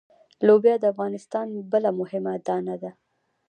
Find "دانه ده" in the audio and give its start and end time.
2.47-2.91